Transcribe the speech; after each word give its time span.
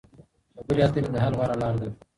خبرې 0.57 0.81
اترې 0.85 0.99
د 1.13 1.17
حل 1.23 1.33
غوره 1.37 1.55
لار 1.61 1.75
ده. 1.81 1.89